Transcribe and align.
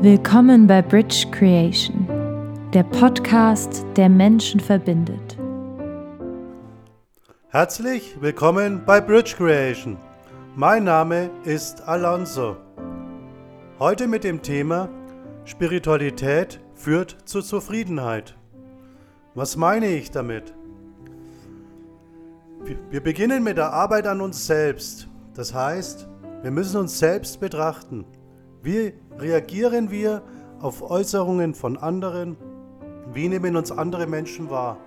Willkommen 0.00 0.68
bei 0.68 0.80
Bridge 0.80 1.26
Creation, 1.32 2.06
der 2.72 2.84
Podcast, 2.84 3.84
der 3.96 4.08
Menschen 4.08 4.60
verbindet. 4.60 5.36
Herzlich 7.48 8.16
willkommen 8.20 8.84
bei 8.86 9.00
Bridge 9.00 9.34
Creation. 9.36 9.96
Mein 10.54 10.84
Name 10.84 11.30
ist 11.42 11.80
Alonso. 11.88 12.58
Heute 13.80 14.06
mit 14.06 14.22
dem 14.22 14.40
Thema 14.40 14.88
Spiritualität 15.44 16.60
führt 16.76 17.16
zur 17.24 17.42
Zufriedenheit. 17.42 18.36
Was 19.34 19.56
meine 19.56 19.88
ich 19.88 20.12
damit? 20.12 20.54
Wir 22.92 23.02
beginnen 23.02 23.42
mit 23.42 23.56
der 23.56 23.72
Arbeit 23.72 24.06
an 24.06 24.20
uns 24.20 24.46
selbst. 24.46 25.08
Das 25.34 25.52
heißt, 25.52 26.06
wir 26.42 26.52
müssen 26.52 26.76
uns 26.76 27.00
selbst 27.00 27.40
betrachten. 27.40 28.04
Wie 28.60 28.92
reagieren 29.16 29.90
wir 29.90 30.22
auf 30.60 30.82
Äußerungen 30.90 31.54
von 31.54 31.76
anderen? 31.76 32.36
Wie 33.12 33.28
nehmen 33.28 33.54
uns 33.54 33.70
andere 33.70 34.08
Menschen 34.08 34.50
wahr? 34.50 34.78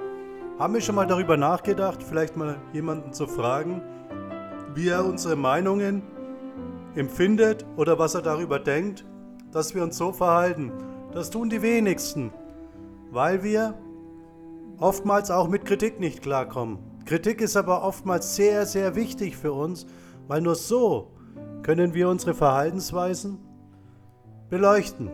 Haben 0.60 0.74
wir 0.74 0.82
schon 0.82 0.96
mal 0.96 1.08
darüber 1.08 1.38
nachgedacht, 1.38 2.04
vielleicht 2.04 2.36
mal 2.36 2.58
jemanden 2.74 3.14
zu 3.14 3.28
fragen, 3.28 3.82
wie 4.76 4.90
er 4.90 5.06
unsere 5.06 5.38
Meinungen 5.38 6.04
empfindet 6.96 7.66
oder 7.78 7.98
was 7.98 8.14
er 8.14 8.22
darüber 8.22 8.60
denkt, 8.60 9.06
dass 9.54 9.74
wir 9.74 9.84
uns 9.84 9.98
so 9.98 10.12
verhalten? 10.12 10.74
Das 11.14 11.30
tun 11.30 11.50
die 11.50 11.62
wenigsten, 11.62 12.32
weil 13.10 13.42
wir 13.42 13.76
oftmals 14.80 15.32
auch 15.32 15.48
mit 15.48 15.64
Kritik 15.64 16.02
nicht 16.02 16.22
klarkommen. 16.22 16.80
Kritik 17.06 17.40
ist 17.40 17.56
aber 17.56 17.84
oftmals 17.84 18.36
sehr, 18.36 18.66
sehr 18.66 18.96
wichtig 18.96 19.38
für 19.38 19.54
uns, 19.54 19.86
weil 20.28 20.42
nur 20.42 20.56
so 20.56 21.12
können 21.64 21.94
wir 21.94 22.10
unsere 22.10 22.34
Verhaltensweisen 22.34 23.40
beleuchten. 24.52 25.10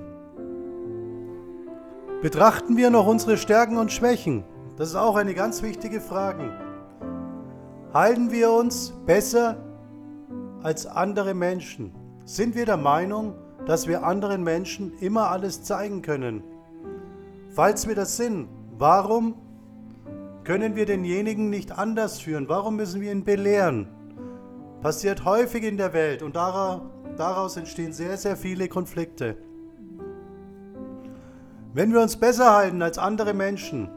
Betrachten 2.21 2.75
wir 2.75 2.89
noch 2.89 3.05
unsere 3.05 3.38
Stärken 3.38 3.77
und 3.77 3.91
Schwächen? 3.91 4.43
Das 4.75 4.89
ist 4.89 4.95
auch 4.95 5.16
eine 5.16 5.35
ganz 5.35 5.61
wichtige 5.61 6.02
Frage. 6.02 6.52
Halten 7.93 8.31
wir 8.31 8.52
uns 8.52 8.93
besser 9.05 9.58
als 10.63 10.88
andere 10.88 11.35
Menschen? 11.35 11.93
Sind 12.25 12.55
wir 12.55 12.65
der 12.65 12.77
Meinung, 12.77 13.35
dass 13.67 13.88
wir 13.88 14.03
anderen 14.03 14.43
Menschen 14.43 14.97
immer 14.99 15.30
alles 15.30 15.63
zeigen 15.63 16.02
können? 16.02 16.43
Falls 17.52 17.88
wir 17.88 17.93
das 17.93 18.17
sind, 18.17 18.49
warum 18.80 19.35
können 20.43 20.75
wir 20.75 20.88
denjenigen 20.88 21.52
nicht 21.52 21.77
anders 21.77 22.19
führen? 22.19 22.49
Warum 22.49 22.75
müssen 22.75 23.02
wir 23.02 23.11
ihn 23.11 23.23
belehren? 23.23 23.88
Passiert 24.81 25.25
häufig 25.25 25.63
in 25.63 25.77
der 25.77 25.93
Welt 25.93 26.23
und 26.23 26.35
daraus 27.17 27.57
entstehen 27.57 27.93
sehr, 27.93 28.17
sehr 28.17 28.37
viele 28.37 28.67
Konflikte. 28.67 29.37
Wenn 31.73 31.93
wir 31.93 32.01
uns 32.01 32.15
besser 32.17 32.55
halten 32.55 32.81
als 32.81 32.97
andere 32.97 33.33
Menschen, 33.33 33.89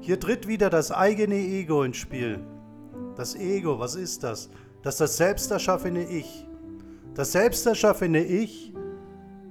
hier 0.00 0.18
tritt 0.18 0.48
wieder 0.48 0.70
das 0.70 0.90
eigene 0.90 1.36
Ego 1.36 1.82
ins 1.82 1.96
Spiel. 1.96 2.40
Das 3.16 3.34
Ego, 3.34 3.78
was 3.78 3.94
ist 3.94 4.22
das? 4.24 4.50
Das 4.82 4.94
ist 4.94 5.00
das 5.00 5.16
selbsterschaffene 5.16 6.04
Ich. 6.04 6.46
Das 7.14 7.32
selbsterschaffene 7.32 8.24
Ich 8.24 8.72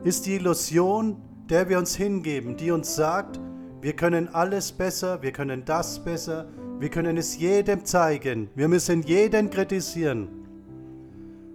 ist 0.03 0.25
die 0.25 0.35
Illusion, 0.35 1.17
der 1.49 1.69
wir 1.69 1.77
uns 1.77 1.95
hingeben, 1.95 2.55
die 2.55 2.71
uns 2.71 2.95
sagt, 2.95 3.39
wir 3.81 3.93
können 3.93 4.29
alles 4.29 4.71
besser, 4.71 5.21
wir 5.21 5.31
können 5.31 5.65
das 5.65 6.03
besser, 6.03 6.47
wir 6.79 6.89
können 6.89 7.17
es 7.17 7.37
jedem 7.37 7.85
zeigen, 7.85 8.49
wir 8.55 8.67
müssen 8.67 9.01
jeden 9.03 9.49
kritisieren. 9.49 10.46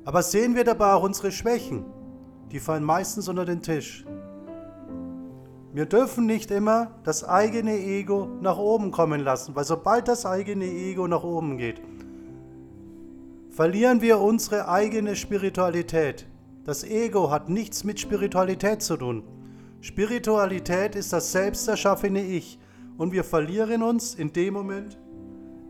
Aber 0.05 0.23
sehen 0.23 0.57
wir 0.57 0.65
dabei 0.65 0.95
auch 0.95 1.03
unsere 1.03 1.31
Schwächen? 1.31 1.85
Die 2.51 2.59
fallen 2.59 2.85
meistens 2.85 3.29
unter 3.29 3.45
den 3.45 3.63
Tisch. 3.63 4.05
Wir 5.73 5.87
dürfen 5.87 6.27
nicht 6.27 6.51
immer 6.51 6.91
das 7.05 7.25
eigene 7.25 7.79
Ego 7.79 8.29
nach 8.41 8.59
oben 8.59 8.91
kommen 8.91 9.21
lassen, 9.21 9.55
weil 9.55 9.65
sobald 9.65 10.07
das 10.07 10.27
eigene 10.27 10.67
Ego 10.67 11.09
nach 11.09 11.23
oben 11.23 11.57
geht, 11.57 11.81
verlieren 13.49 14.03
wir 14.03 14.19
unsere 14.19 14.69
eigene 14.69 15.17
Spiritualität. 15.17 16.27
Das 16.65 16.85
Ego 16.85 17.31
hat 17.31 17.49
nichts 17.49 17.85
mit 17.85 18.01
Spiritualität 18.01 18.83
zu 18.83 18.97
tun. 18.97 19.25
Spiritualität 19.81 20.95
ist 20.95 21.13
das 21.13 21.33
selbsterschaffene 21.33 22.23
Ich 22.23 22.59
und 22.99 23.13
wir 23.13 23.25
verlieren 23.25 23.83
uns 23.83 24.15
in 24.15 24.33
dem 24.33 24.55
Moment 24.55 24.99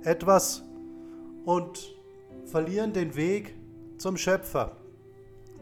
etwas 0.03 0.65
und 1.45 1.95
verlieren 2.45 2.93
den 2.93 3.15
Weg 3.15 3.55
zum 4.03 4.17
Schöpfer, 4.17 4.73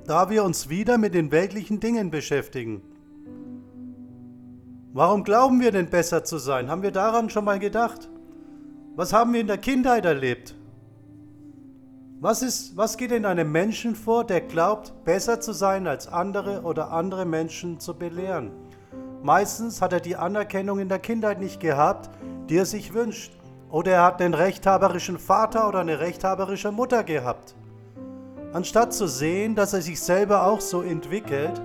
da 0.06 0.31
wir 0.31 0.45
uns 0.45 0.71
wieder 0.71 0.97
mit 0.97 1.12
den 1.12 1.31
weltlichen 1.31 1.78
Dingen 1.78 2.11
beschäftigen. 2.11 2.81
Warum 4.95 5.25
glauben 5.25 5.61
wir 5.61 5.73
denn 5.73 5.91
besser 5.91 6.25
zu 6.25 6.39
sein? 6.39 6.71
Haben 6.71 6.83
wir 6.83 6.91
daran 6.91 7.28
schon 7.28 7.45
mal 7.45 7.59
gedacht? 7.59 8.09
Was 8.97 9.12
haben 9.12 9.34
wir 9.34 9.43
in 9.43 9.47
der 9.47 9.59
Kindheit 9.59 10.06
erlebt? 10.06 10.55
Was, 12.19 12.41
ist, 12.41 12.78
was 12.78 12.97
geht 12.97 13.12
in 13.12 13.27
einem 13.27 13.53
Menschen 13.53 13.95
vor, 13.95 14.25
der 14.25 14.41
glaubt, 14.41 15.05
besser 15.05 15.41
zu 15.41 15.53
sein 15.53 15.87
als 15.87 16.09
andere 16.09 16.62
oder 16.62 16.93
andere 16.93 17.27
Menschen 17.27 17.78
zu 17.78 17.93
belehren? 17.95 18.53
Meistens 19.22 19.83
hat 19.83 19.93
er 19.93 20.01
die 20.01 20.17
Anerkennung 20.17 20.78
in 20.78 20.89
der 20.89 20.99
Kindheit 20.99 21.41
nicht 21.41 21.61
gehabt, 21.61 22.09
die 22.49 22.57
er 22.57 22.67
sich 22.67 22.95
wünscht. 22.95 23.33
Oder 23.71 23.93
er 23.93 24.05
hat 24.05 24.22
einen 24.22 24.34
rechthaberischen 24.34 25.19
Vater 25.19 25.69
oder 25.69 25.81
eine 25.81 26.01
rechthaberische 26.01 26.72
Mutter 26.72 27.05
gehabt. 27.05 27.55
Anstatt 28.53 28.93
zu 28.93 29.06
sehen, 29.06 29.55
dass 29.55 29.75
er 29.75 29.81
sich 29.81 30.00
selber 30.00 30.44
auch 30.44 30.61
so 30.61 30.83
entwickelt, 30.83 31.62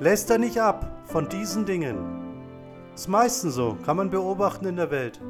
lässt 0.00 0.30
er 0.30 0.38
nicht 0.38 0.60
ab 0.60 0.90
von 1.04 1.28
diesen 1.28 1.64
Dingen. 1.64 1.96
Ist 2.92 3.08
meistens 3.08 3.54
so, 3.54 3.76
kann 3.84 3.96
man 3.96 4.10
beobachten 4.10 4.66
in 4.66 4.74
der 4.74 4.90
Welt. 4.90 5.20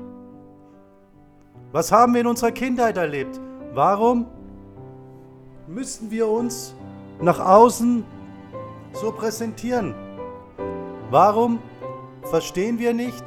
Was 1.72 1.92
haben 1.92 2.14
wir 2.14 2.22
in 2.22 2.26
unserer 2.26 2.52
Kindheit 2.52 2.96
erlebt? 2.96 3.38
Warum 3.74 4.26
müssten 5.66 6.10
wir 6.10 6.26
uns 6.26 6.74
nach 7.20 7.38
außen 7.38 8.02
so 8.94 9.12
präsentieren? 9.12 9.94
Warum 11.10 11.58
verstehen 12.22 12.78
wir 12.78 12.94
nicht, 12.94 13.24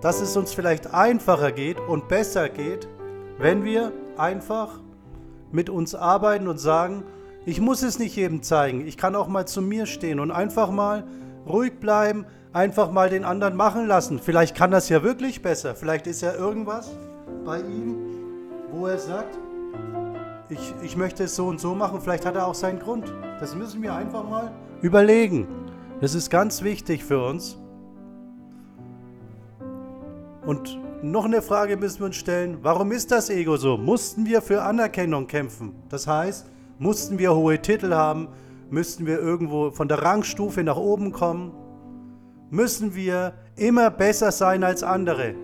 dass 0.00 0.22
es 0.22 0.34
uns 0.34 0.54
vielleicht 0.54 0.94
einfacher 0.94 1.52
geht 1.52 1.78
und 1.78 2.08
besser 2.08 2.48
geht, 2.48 2.88
wenn 3.38 3.64
wir 3.64 3.92
einfach 4.16 4.80
mit 5.52 5.70
uns 5.70 5.94
arbeiten 5.94 6.48
und 6.48 6.58
sagen, 6.58 7.04
ich 7.46 7.60
muss 7.60 7.82
es 7.82 7.98
nicht 7.98 8.16
jedem 8.16 8.42
zeigen, 8.42 8.86
ich 8.86 8.96
kann 8.96 9.14
auch 9.14 9.28
mal 9.28 9.46
zu 9.46 9.62
mir 9.62 9.86
stehen 9.86 10.20
und 10.20 10.30
einfach 10.30 10.70
mal 10.70 11.04
ruhig 11.48 11.80
bleiben, 11.80 12.26
einfach 12.52 12.90
mal 12.90 13.08
den 13.08 13.24
anderen 13.24 13.56
machen 13.56 13.86
lassen. 13.86 14.18
Vielleicht 14.18 14.54
kann 14.54 14.70
das 14.70 14.88
ja 14.88 15.02
wirklich 15.02 15.42
besser, 15.42 15.74
vielleicht 15.74 16.06
ist 16.06 16.20
ja 16.20 16.34
irgendwas 16.34 16.90
bei 17.44 17.60
ihm, 17.60 17.96
wo 18.72 18.86
er 18.86 18.98
sagt, 18.98 19.38
ich, 20.48 20.74
ich 20.82 20.96
möchte 20.96 21.24
es 21.24 21.36
so 21.36 21.46
und 21.46 21.60
so 21.60 21.74
machen, 21.74 22.00
vielleicht 22.00 22.26
hat 22.26 22.34
er 22.36 22.46
auch 22.46 22.54
seinen 22.54 22.80
Grund. 22.80 23.12
Das 23.38 23.54
müssen 23.54 23.82
wir 23.82 23.94
einfach 23.94 24.28
mal 24.28 24.50
überlegen. 24.82 25.46
Das 26.00 26.14
ist 26.14 26.30
ganz 26.30 26.62
wichtig 26.62 27.04
für 27.04 27.24
uns. 27.24 27.56
Und 30.44 30.78
noch 31.02 31.24
eine 31.24 31.40
Frage 31.40 31.76
müssen 31.76 32.00
wir 32.00 32.06
uns 32.06 32.16
stellen, 32.16 32.58
warum 32.62 32.92
ist 32.92 33.10
das 33.10 33.30
Ego 33.30 33.56
so? 33.56 33.76
Mussten 33.76 34.26
wir 34.26 34.42
für 34.42 34.62
Anerkennung 34.62 35.26
kämpfen? 35.26 35.74
Das 35.88 36.06
heißt, 36.06 36.46
mussten 36.78 37.18
wir 37.18 37.34
hohe 37.34 37.60
Titel 37.60 37.94
haben? 37.94 38.28
Müssten 38.68 39.06
wir 39.06 39.18
irgendwo 39.18 39.70
von 39.70 39.88
der 39.88 40.02
Rangstufe 40.02 40.62
nach 40.62 40.76
oben 40.76 41.12
kommen? 41.12 41.52
Müssen 42.50 42.94
wir 42.94 43.34
immer 43.56 43.90
besser 43.90 44.30
sein 44.30 44.62
als 44.62 44.82
andere? 44.82 45.34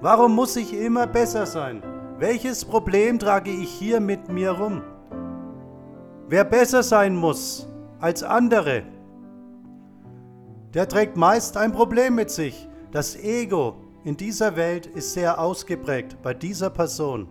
Warum 0.00 0.34
muss 0.34 0.56
ich 0.56 0.72
immer 0.72 1.06
besser 1.06 1.46
sein? 1.46 1.82
Welches 2.18 2.64
Problem 2.64 3.18
trage 3.18 3.50
ich 3.50 3.70
hier 3.70 4.00
mit 4.00 4.28
mir 4.28 4.52
rum? 4.52 4.82
Wer 6.28 6.44
besser 6.44 6.82
sein 6.82 7.14
muss 7.14 7.68
als 8.00 8.22
andere, 8.22 8.84
der 10.72 10.88
trägt 10.88 11.16
meist 11.16 11.56
ein 11.56 11.72
Problem 11.72 12.14
mit 12.14 12.30
sich. 12.30 12.68
Das 12.90 13.16
Ego 13.16 13.83
in 14.04 14.16
dieser 14.16 14.54
Welt 14.56 14.86
ist 14.86 15.14
sehr 15.14 15.40
ausgeprägt 15.40 16.18
bei 16.22 16.34
dieser 16.34 16.68
Person. 16.68 17.26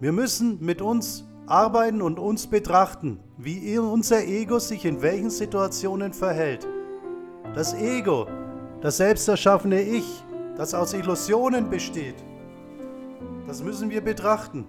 Wir 0.00 0.12
müssen 0.12 0.58
mit 0.64 0.80
uns 0.80 1.26
arbeiten 1.46 2.02
und 2.02 2.18
uns 2.18 2.46
betrachten, 2.46 3.20
wie 3.36 3.78
unser 3.78 4.24
Ego 4.24 4.58
sich 4.58 4.84
in 4.84 5.02
welchen 5.02 5.30
Situationen 5.30 6.12
verhält. 6.12 6.66
Das 7.54 7.74
Ego, 7.74 8.26
das 8.80 8.96
selbsterschaffene 8.96 9.82
Ich, 9.82 10.24
das 10.56 10.74
aus 10.74 10.94
Illusionen 10.94 11.70
besteht, 11.70 12.16
das 13.46 13.62
müssen 13.62 13.90
wir 13.90 14.00
betrachten. 14.00 14.66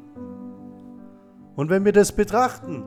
Und 1.56 1.70
wenn 1.70 1.86
wir 1.86 1.94
das 1.94 2.12
betrachten, 2.12 2.84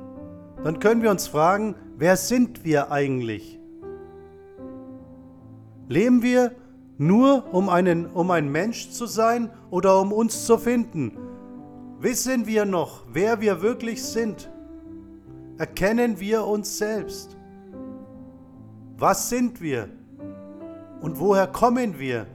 dann 0.63 0.79
können 0.79 1.03
wir 1.03 1.11
uns 1.11 1.27
fragen, 1.27 1.75
wer 1.97 2.17
sind 2.17 2.65
wir 2.65 2.93
eigentlich? 2.93 3.60
Leben 5.91 6.23
wir 6.23 6.53
nur, 6.99 7.53
um, 7.53 7.69
einen, 7.69 8.07
um 8.07 8.31
ein 8.31 8.49
Mensch 8.49 8.91
zu 8.91 9.07
sein 9.07 9.51
oder 9.71 10.01
um 10.01 10.13
uns 10.13 10.47
zu 10.47 10.57
finden? 10.57 11.19
Wissen 11.99 12.47
wir 12.47 12.65
noch, 12.65 13.03
wer 13.13 13.41
wir 13.41 13.61
wirklich 13.61 14.01
sind? 14.05 14.49
Erkennen 15.59 16.21
wir 16.21 16.47
uns 16.47 16.79
selbst? 16.79 17.37
Was 18.99 19.31
sind 19.31 19.61
wir? 19.61 19.89
Und 21.01 21.19
woher 21.19 21.49
kommen 21.49 21.99
wir? 21.99 22.29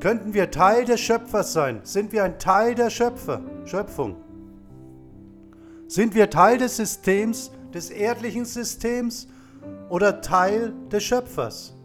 Könnten 0.00 0.34
wir 0.34 0.50
Teil 0.50 0.86
des 0.86 0.98
Schöpfers 0.98 1.52
sein? 1.52 1.82
Sind 1.84 2.10
wir 2.10 2.24
ein 2.24 2.40
Teil 2.40 2.74
der 2.74 2.90
Schöpfer, 2.90 3.42
Schöpfung? 3.64 4.16
Sind 5.86 6.16
wir 6.16 6.28
Teil 6.30 6.58
des 6.58 6.78
Systems, 6.78 7.52
des 7.72 7.90
erdlichen 7.90 8.44
Systems 8.44 9.28
oder 9.88 10.20
Teil 10.20 10.72
des 10.90 11.04
Schöpfers? 11.04 11.77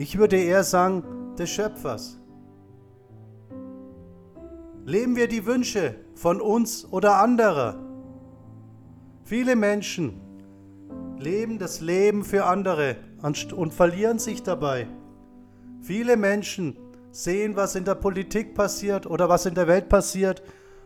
Ich 0.00 0.16
würde 0.16 0.36
eher 0.36 0.62
sagen, 0.62 1.02
des 1.36 1.50
Schöpfers. 1.50 2.20
Leben 4.84 5.16
wir 5.16 5.26
die 5.26 5.44
Wünsche 5.44 5.96
von 6.14 6.40
uns 6.40 6.86
oder 6.92 7.16
anderer? 7.16 7.80
Viele 9.24 9.56
Menschen 9.56 10.20
leben 11.18 11.58
das 11.58 11.80
Leben 11.80 12.24
für 12.24 12.44
andere 12.44 12.96
und 13.56 13.74
verlieren 13.74 14.20
sich 14.20 14.44
dabei. 14.44 14.86
Viele 15.82 16.16
Menschen 16.16 16.78
sehen, 17.10 17.56
was 17.56 17.74
in 17.74 17.84
der 17.84 17.96
Politik 17.96 18.54
passiert 18.54 19.04
oder 19.04 19.28
was 19.28 19.46
in 19.46 19.56
der 19.56 19.66
Welt 19.66 19.88
passiert 19.88 20.44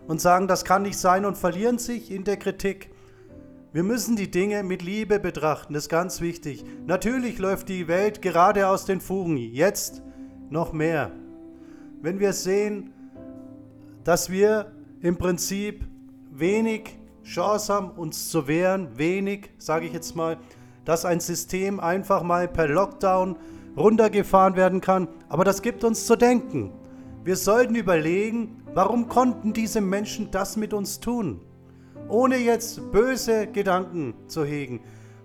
und 0.08 0.22
sagen, 0.22 0.48
das 0.48 0.64
kann 0.64 0.82
nicht 0.82 0.98
sein 0.98 1.26
und 1.26 1.36
verlieren 1.36 1.76
sich 1.76 2.10
in 2.10 2.24
der 2.24 2.38
Kritik. 2.38 2.88
Wir 3.74 3.82
müssen 3.82 4.16
die 4.16 4.30
Dinge 4.30 4.62
mit 4.62 4.82
Liebe 4.82 5.18
betrachten, 5.18 5.72
das 5.72 5.84
ist 5.84 5.88
ganz 5.88 6.20
wichtig. 6.20 6.62
Natürlich 6.84 7.38
läuft 7.38 7.70
die 7.70 7.88
Welt 7.88 8.20
gerade 8.20 8.68
aus 8.68 8.84
den 8.84 9.00
Fugen, 9.00 9.38
jetzt 9.38 10.02
noch 10.50 10.74
mehr. 10.74 11.10
Wenn 12.02 12.20
wir 12.20 12.34
sehen, 12.34 12.92
dass 14.04 14.28
wir 14.28 14.72
im 15.00 15.16
Prinzip 15.16 15.86
wenig 16.30 16.98
Chance 17.24 17.72
haben, 17.72 17.90
uns 17.92 18.28
zu 18.28 18.46
wehren, 18.46 18.98
wenig, 18.98 19.48
sage 19.56 19.86
ich 19.86 19.94
jetzt 19.94 20.14
mal, 20.16 20.36
dass 20.84 21.06
ein 21.06 21.20
System 21.20 21.80
einfach 21.80 22.22
mal 22.22 22.48
per 22.48 22.68
Lockdown 22.68 23.36
runtergefahren 23.74 24.54
werden 24.54 24.82
kann. 24.82 25.08
Aber 25.30 25.44
das 25.44 25.62
gibt 25.62 25.82
uns 25.82 26.04
zu 26.04 26.16
denken. 26.16 26.72
Wir 27.24 27.36
sollten 27.36 27.76
überlegen, 27.76 28.62
warum 28.74 29.08
konnten 29.08 29.54
diese 29.54 29.80
Menschen 29.80 30.30
das 30.30 30.58
mit 30.58 30.74
uns 30.74 31.00
tun? 31.00 31.40
Ohne 32.08 32.36
jetzt 32.36 32.92
böse 32.92 33.46
Gedanken 33.46 34.14
zu 34.26 34.44
hegen. 34.44 34.80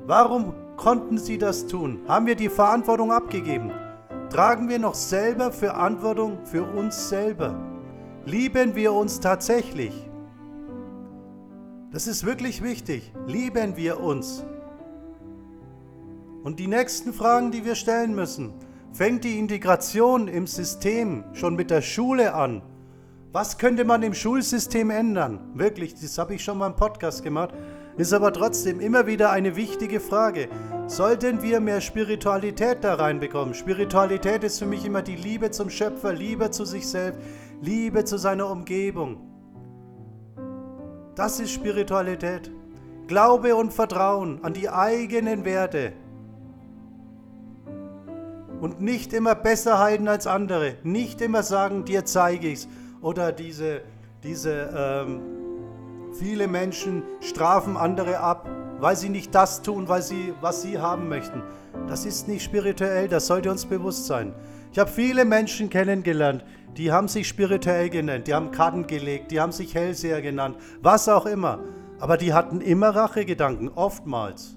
Warum 0.06 0.54
konnten 0.78 1.18
sie 1.18 1.38
das 1.38 1.68
tun? 1.68 2.00
Haben 2.08 2.28
wir 2.28 2.36
die 2.36 2.50
Verantwortung 2.50 3.12
abgegeben? 3.12 3.72
Tragen 4.30 4.70
wir 4.70 4.80
noch 4.80 4.96
selber 4.96 5.52
Verantwortung 5.52 6.40
für 6.46 6.64
uns 6.64 7.10
selber? 7.10 7.56
Lieben 8.26 8.76
wir 8.76 8.94
uns 8.94 9.20
tatsächlich? 9.20 9.94
Das 11.92 12.08
ist 12.08 12.26
wirklich 12.26 12.62
wichtig. 12.62 13.14
Lieben 13.26 13.78
wir 13.78 14.02
uns? 14.02 14.46
Und 16.44 16.60
die 16.60 16.68
nächsten 16.68 17.14
Fragen, 17.14 17.52
die 17.52 17.66
wir 17.66 17.76
stellen 17.76 18.16
müssen, 18.16 18.54
fängt 18.94 19.24
die 19.24 19.40
Integration 19.40 20.28
im 20.28 20.48
System 20.48 21.24
schon 21.34 21.56
mit 21.56 21.72
der 21.72 21.82
Schule 21.82 22.34
an. 22.34 22.62
Was 23.34 23.58
könnte 23.58 23.84
man 23.84 24.04
im 24.04 24.14
Schulsystem 24.14 24.90
ändern? 24.90 25.52
Wirklich, 25.54 25.94
das 25.94 26.18
habe 26.18 26.36
ich 26.36 26.44
schon 26.44 26.58
mal 26.58 26.68
im 26.68 26.76
Podcast 26.76 27.24
gemacht, 27.24 27.54
ist 27.98 28.14
aber 28.14 28.32
trotzdem 28.32 28.80
immer 28.80 29.06
wieder 29.06 29.32
eine 29.32 29.56
wichtige 29.56 30.00
Frage. 30.00 30.48
Sollten 30.88 31.42
wir 31.42 31.60
mehr 31.60 31.82
Spiritualität 31.82 32.84
da 32.84 32.94
reinbekommen? 32.94 33.54
Spiritualität 33.54 34.44
ist 34.46 34.60
für 34.60 34.66
mich 34.66 34.86
immer 34.86 35.02
die 35.02 35.18
Liebe 35.18 35.52
zum 35.52 35.70
Schöpfer, 35.70 36.14
Liebe 36.14 36.52
zu 36.52 36.64
sich 36.64 36.88
selbst, 36.88 37.20
Liebe 37.62 38.06
zu 38.06 38.18
seiner 38.18 38.50
Umgebung. 38.50 39.18
Das 41.16 41.40
ist 41.40 41.52
Spiritualität. 41.52 42.52
Glaube 43.08 43.56
und 43.56 43.74
Vertrauen 43.74 44.44
an 44.44 44.54
die 44.54 44.70
eigenen 44.70 45.44
Werte 45.44 45.94
und 48.62 48.82
nicht 48.82 49.14
immer 49.14 49.36
besser 49.36 49.80
halten 49.80 50.08
als 50.08 50.28
andere. 50.28 50.76
Nicht 50.84 51.22
immer 51.22 51.44
sagen, 51.44 51.86
dir 51.86 52.06
zeige 52.06 52.48
ich's. 52.48 52.68
Oder 53.02 53.32
diese, 53.32 53.82
diese 54.24 54.70
ähm, 54.76 55.22
viele 56.14 56.48
Menschen 56.48 57.04
strafen 57.22 57.78
andere 57.78 58.20
ab, 58.20 58.50
weil 58.80 58.96
sie 58.96 59.10
nicht 59.10 59.34
das 59.34 59.62
tun, 59.62 59.88
weil 59.88 60.02
sie, 60.02 60.34
was 60.42 60.62
sie 60.62 60.80
haben 60.80 61.10
möchten. 61.10 61.42
Das 61.88 62.06
ist 62.06 62.28
nicht 62.28 62.44
spirituell, 62.44 63.08
das 63.08 63.28
sollte 63.28 63.52
uns 63.52 63.66
bewusst 63.66 64.06
sein. 64.06 64.34
Ich 64.72 64.80
habe 64.80 64.90
viele 64.90 65.26
Menschen 65.26 65.70
kennengelernt, 65.70 66.44
die 66.76 66.92
haben 66.92 67.08
sich 67.08 67.28
spirituell 67.28 67.90
genannt, 67.90 68.28
die 68.28 68.34
haben 68.34 68.52
Karten 68.52 68.86
gelegt, 68.86 69.32
die 69.32 69.40
haben 69.40 69.52
sich 69.52 69.74
Hellseher 69.74 70.22
genannt, 70.22 70.58
was 70.82 71.10
auch 71.10 71.26
immer. 71.26 71.60
Aber 72.00 72.18
die 72.18 72.34
hatten 72.34 72.62
immer 72.62 72.90
Rachegedanken, 72.90 73.70
oftmals. 73.70 74.56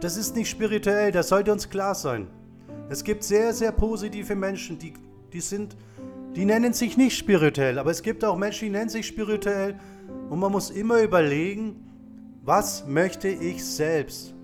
Das 0.00 0.16
ist 0.16 0.34
nicht 0.34 0.50
spirituell, 0.50 1.12
das 1.12 1.28
sollte 1.28 1.52
uns 1.52 1.70
klar 1.70 1.94
sein. 1.94 2.28
Es 2.88 3.04
gibt 3.04 3.22
sehr, 3.22 3.52
sehr 3.52 3.70
positive 3.70 4.34
Menschen, 4.34 4.78
die, 4.78 4.94
die 5.32 5.40
sind, 5.40 5.76
die 6.36 6.44
nennen 6.44 6.72
sich 6.72 6.96
nicht 6.96 7.16
spirituell, 7.16 7.78
aber 7.78 7.90
es 7.90 8.02
gibt 8.02 8.24
auch 8.24 8.36
Menschen, 8.36 8.66
die 8.66 8.70
nennen 8.70 8.90
sich 8.90 9.06
spirituell 9.06 9.78
und 10.30 10.38
man 10.38 10.52
muss 10.52 10.70
immer 10.70 11.02
überlegen, 11.02 11.76
was 12.44 12.86
möchte 12.86 13.28
ich 13.28 13.64
selbst? 13.64 14.34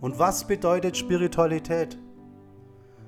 Und 0.00 0.18
was 0.18 0.46
bedeutet 0.46 0.96
Spiritualität? 0.96 1.98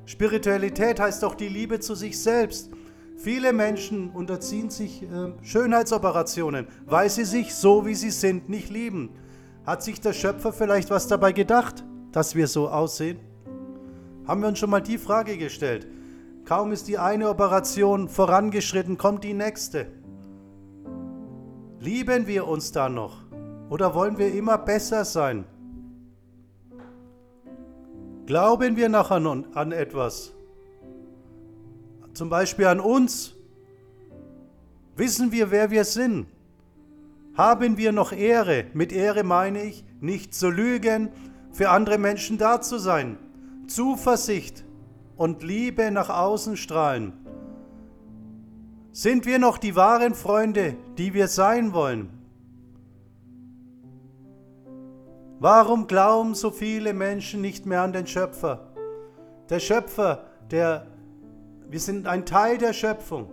Spiritualität 0.07 1.01
heißt 1.01 1.23
doch 1.23 1.35
die 1.35 1.49
Liebe 1.49 1.81
zu 1.81 1.95
sich 1.95 2.23
selbst. 2.23 2.71
Viele 3.17 3.53
Menschen 3.53 4.11
unterziehen 4.11 4.71
sich 4.71 5.03
äh, 5.03 5.33
Schönheitsoperationen, 5.43 6.67
weil 6.85 7.11
sie 7.11 7.25
sich 7.25 7.55
so 7.55 7.85
wie 7.87 7.95
sie 7.95 8.11
sind 8.11 8.49
nicht 8.49 8.71
lieben. 8.71 9.11
Hat 9.65 9.83
sich 9.83 10.01
der 10.01 10.13
Schöpfer 10.13 10.53
vielleicht 10.53 10.91
was 10.91 11.09
dabei 11.09 11.33
gedacht, 11.33 11.85
dass 12.13 12.35
wir 12.35 12.47
so 12.47 12.69
aussehen? 12.69 13.19
Haben 14.27 14.43
wir 14.43 14.49
uns 14.49 14.59
schon 14.59 14.71
mal 14.71 14.81
die 14.81 14.99
Frage 14.99 15.37
gestellt? 15.39 15.87
Kaum 16.47 16.71
ist 16.71 16.87
die 16.87 16.97
eine 16.97 17.29
Operation 17.29 18.09
vorangeschritten, 18.09 18.97
kommt 18.97 19.25
die 19.25 19.35
nächste. 19.35 19.89
Lieben 21.81 22.29
wir 22.29 22.47
uns 22.47 22.71
da 22.71 22.89
noch? 22.89 23.25
Oder 23.69 23.97
wollen 23.97 24.17
wir 24.17 24.33
immer 24.33 24.57
besser 24.57 25.05
sein? 25.05 25.45
Glauben 28.27 28.77
wir 28.77 28.89
noch 28.89 29.11
an, 29.11 29.45
an 29.55 29.73
etwas? 29.73 30.35
Zum 32.15 32.31
Beispiel 32.31 32.67
an 32.67 32.79
uns? 32.79 33.35
Wissen 34.95 35.33
wir, 35.33 35.51
wer 35.51 35.73
wir 35.73 35.85
sind? 35.85 36.27
Haben 37.37 37.77
wir 37.77 37.91
noch 37.91 38.13
Ehre? 38.13 38.67
Mit 38.73 38.93
Ehre 38.93 39.25
meine 39.25 39.65
ich, 39.65 39.85
nicht 40.01 40.33
zu 40.33 40.49
lügen, 40.51 41.09
für 41.51 41.71
andere 41.71 41.99
Menschen 41.99 42.39
da 42.39 42.61
zu 42.61 42.79
sein, 42.79 43.19
Zuversicht 43.67 44.66
und 45.17 45.43
Liebe 45.43 45.91
nach 45.91 46.11
außen 46.11 46.57
strahlen? 46.57 47.13
Sind 48.93 49.27
wir 49.27 49.39
noch 49.39 49.59
die 49.59 49.77
wahren 49.77 50.15
Freunde, 50.15 50.77
die 50.97 51.13
wir 51.13 51.29
sein 51.29 51.73
wollen? 51.75 52.11
Warum 55.39 55.87
glauben 55.87 56.35
so 56.35 56.51
viele 56.51 56.95
Menschen 56.95 57.43
nicht 57.43 57.67
mehr 57.67 57.83
an 57.83 57.93
den 57.93 58.07
Schöpfer? 58.07 58.73
Der 59.51 59.61
Schöpfer, 59.61 60.25
der, 60.51 60.87
wir 61.69 61.81
sind 61.81 62.07
ein 62.07 62.25
Teil 62.25 62.57
der 62.57 62.73
Schöpfung. 62.73 63.31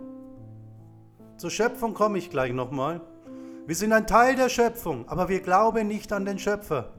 Zur 1.38 1.50
Schöpfung 1.50 1.94
komme 1.94 2.18
ich 2.18 2.30
gleich 2.30 2.52
nochmal. 2.52 3.00
Wir 3.66 3.74
sind 3.74 3.92
ein 3.92 4.06
Teil 4.06 4.36
der 4.36 4.50
Schöpfung, 4.50 5.08
aber 5.08 5.30
wir 5.30 5.40
glauben 5.40 5.88
nicht 5.88 6.12
an 6.12 6.26
den 6.26 6.38
Schöpfer. 6.38 6.93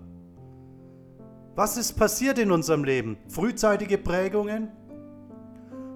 Was 1.56 1.78
ist 1.78 1.94
passiert 1.94 2.38
in 2.38 2.52
unserem 2.52 2.84
Leben? 2.84 3.18
Frühzeitige 3.30 3.98
Prägungen? 3.98 4.74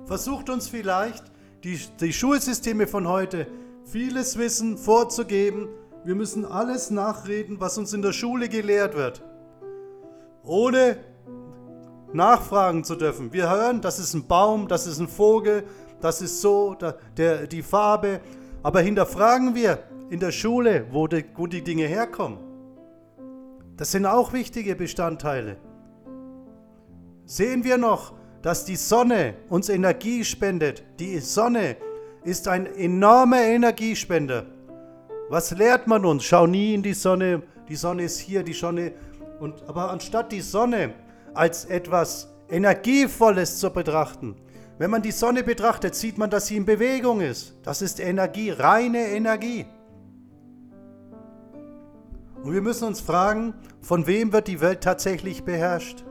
Versucht 0.06 0.50
uns 0.50 0.70
vielleicht 0.70 1.26
die, 1.66 1.78
die 2.00 2.14
Schulsysteme 2.14 2.88
von 2.88 3.10
heute 3.10 3.46
vieles 3.84 4.38
Wissen 4.38 4.78
vorzugeben. 4.78 5.68
Wir 6.06 6.16
müssen 6.16 6.46
alles 6.46 6.92
nachreden, 6.92 7.60
was 7.60 7.78
uns 7.78 7.92
in 7.92 8.02
der 8.02 8.14
Schule 8.14 8.48
gelehrt 8.48 8.96
wird, 8.96 9.22
ohne 10.46 10.96
nachfragen 12.14 12.86
zu 12.86 12.96
dürfen. 12.96 13.34
Wir 13.34 13.50
hören, 13.50 13.82
das 13.82 14.00
ist 14.00 14.14
ein 14.14 14.28
Baum, 14.28 14.70
das 14.70 14.88
ist 14.88 15.00
ein 15.00 15.10
Vogel, 15.10 15.66
das 16.00 16.22
ist 16.22 16.40
so, 16.40 16.74
der, 16.76 16.98
der, 17.18 17.48
die 17.48 17.64
Farbe. 17.64 18.22
Aber 18.64 18.80
hinterfragen 18.80 19.56
wir 19.56 19.84
in 20.10 20.22
der 20.22 20.32
Schule, 20.32 20.88
wo 20.92 21.08
die, 21.08 21.26
wo 21.36 21.48
die 21.48 21.62
Dinge 21.66 21.86
herkommen. 21.86 22.49
Das 23.80 23.92
sind 23.92 24.06
auch 24.06 24.34
wichtige 24.34 24.76
Bestandteile. 24.76 25.56
Sehen 27.24 27.64
wir 27.64 27.78
noch, 27.78 28.12
dass 28.42 28.66
die 28.66 28.76
Sonne 28.76 29.36
uns 29.48 29.70
Energie 29.70 30.26
spendet. 30.26 30.84
Die 31.00 31.20
Sonne 31.20 31.78
ist 32.26 32.50
ein 32.50 32.66
enormer 32.66 33.42
Energiespender. 33.42 34.48
Was 35.30 35.52
lehrt 35.52 35.88
man 35.88 36.04
uns? 36.04 36.26
Schau 36.26 36.46
nie 36.46 36.74
in 36.74 36.84
die 36.84 36.94
Sonne. 36.94 37.42
Die 37.70 37.78
Sonne 37.78 38.04
ist 38.04 38.20
hier, 38.20 38.44
die 38.44 38.52
Sonne. 38.52 38.92
Und, 39.40 39.64
aber 39.70 39.92
anstatt 39.92 40.34
die 40.34 40.42
Sonne 40.42 40.94
als 41.34 41.64
etwas 41.64 42.34
Energievolles 42.50 43.60
zu 43.60 43.70
betrachten, 43.70 44.36
wenn 44.78 44.92
man 44.92 45.04
die 45.04 45.12
Sonne 45.12 45.42
betrachtet, 45.42 45.96
sieht 45.96 46.18
man, 46.18 46.30
dass 46.30 46.48
sie 46.48 46.58
in 46.58 46.66
Bewegung 46.66 47.22
ist. 47.22 47.56
Das 47.64 47.82
ist 47.82 48.02
Energie, 48.02 48.50
reine 48.50 49.08
Energie. 49.08 49.68
Und 52.44 52.54
wir 52.54 52.62
müssen 52.62 52.88
uns 52.88 53.02
fragen, 53.02 53.54
von 53.82 54.08
wem 54.08 54.32
wird 54.32 54.48
die 54.48 54.62
Welt 54.62 54.82
tatsächlich 54.82 55.44
beherrscht? 55.44 56.06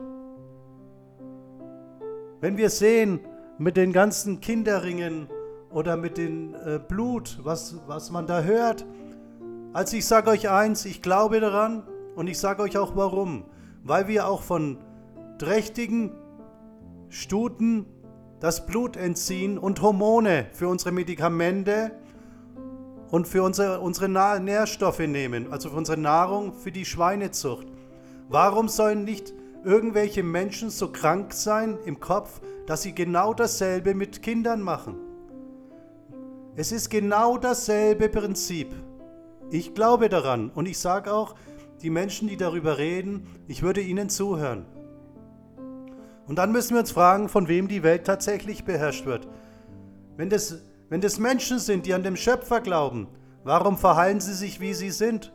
Wenn 2.39 2.57
wir 2.57 2.69
sehen, 2.69 3.19
mit 3.57 3.75
den 3.75 3.91
ganzen 3.91 4.39
Kinderringen 4.39 5.27
oder 5.69 5.97
mit 5.97 6.17
dem 6.17 6.55
äh, 6.55 6.79
Blut, 6.79 7.39
was, 7.43 7.75
was 7.87 8.09
man 8.09 8.25
da 8.25 8.41
hört, 8.41 8.85
also 9.73 9.97
ich 9.97 10.05
sage 10.05 10.29
euch 10.29 10.49
eins, 10.49 10.85
ich 10.85 11.01
glaube 11.01 11.39
daran 11.39 11.83
und 12.15 12.27
ich 12.27 12.39
sage 12.39 12.63
euch 12.63 12.77
auch 12.77 12.95
warum. 12.95 13.43
Weil 13.83 14.07
wir 14.07 14.27
auch 14.27 14.41
von 14.41 14.77
trächtigen 15.37 16.11
Stuten 17.09 17.85
das 18.39 18.65
Blut 18.65 18.95
entziehen 18.95 19.57
und 19.57 19.81
Hormone 19.81 20.47
für 20.53 20.69
unsere 20.69 20.91
Medikamente 20.91 21.91
und 23.11 23.27
für 23.27 23.43
unsere, 23.43 23.79
unsere 23.79 24.09
Nährstoffe 24.39 24.99
nehmen, 24.99 25.51
also 25.51 25.69
für 25.69 25.77
unsere 25.77 25.97
Nahrung, 25.97 26.53
für 26.53 26.71
die 26.71 26.85
Schweinezucht. 26.85 27.67
Warum 28.27 28.67
sollen 28.67 29.03
nicht 29.03 29.33
irgendwelche 29.63 30.23
Menschen 30.23 30.69
so 30.69 30.91
krank 30.91 31.33
sein 31.33 31.77
im 31.85 31.99
Kopf, 31.99 32.41
dass 32.67 32.83
sie 32.83 32.93
genau 32.93 33.33
dasselbe 33.33 33.95
mit 33.95 34.21
Kindern 34.21 34.61
machen? 34.61 34.95
Es 36.55 36.71
ist 36.71 36.89
genau 36.89 37.37
dasselbe 37.37 38.09
Prinzip. 38.09 38.75
Ich 39.49 39.73
glaube 39.73 40.09
daran 40.09 40.51
und 40.53 40.67
ich 40.67 40.77
sage 40.77 41.11
auch, 41.11 41.35
die 41.81 41.89
Menschen, 41.89 42.27
die 42.27 42.37
darüber 42.37 42.77
reden, 42.77 43.27
ich 43.47 43.63
würde 43.63 43.81
ihnen 43.81 44.09
zuhören. 44.09 44.65
Und 46.27 46.35
dann 46.35 46.51
müssen 46.51 46.75
wir 46.75 46.81
uns 46.81 46.91
fragen, 46.91 47.29
von 47.29 47.47
wem 47.47 47.67
die 47.67 47.81
Welt 47.81 48.05
tatsächlich 48.05 48.65
beherrscht 48.65 49.05
wird. 49.05 49.27
Wenn 50.15 50.29
das, 50.29 50.61
wenn 50.89 51.01
das 51.01 51.19
Menschen 51.19 51.59
sind, 51.59 51.85
die 51.85 51.93
an 51.93 52.03
den 52.03 52.17
Schöpfer 52.17 52.61
glauben, 52.61 53.07
warum 53.43 53.77
verhalten 53.77 54.19
sie 54.19 54.33
sich, 54.33 54.59
wie 54.59 54.73
sie 54.73 54.91
sind? 54.91 55.31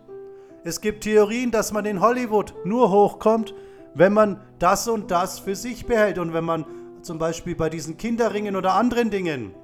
Es 0.65 0.81
gibt 0.81 1.05
Theorien, 1.05 1.51
dass 1.51 1.73
man 1.73 1.85
in 1.85 2.01
Hollywood 2.01 2.55
nur 2.65 2.91
hochkommt, 2.91 3.55
wenn 3.95 4.13
man 4.13 4.41
das 4.59 4.89
und 4.89 5.11
das 5.11 5.39
für 5.39 5.55
sich 5.55 5.87
behält 5.87 6.19
und 6.19 6.33
wenn 6.33 6.45
man 6.45 6.67
zum 7.03 7.19
Beispiel 7.19 7.55
bei 7.55 7.69
diesen 7.69 7.97
Kinderringen 7.97 8.57
oder 8.57 8.75
anderen 8.75 9.11
Dingen 9.11 9.55